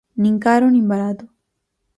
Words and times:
Nin 0.21 0.35
caro 0.45 0.67
nin 0.71 0.89
barato. 0.93 1.25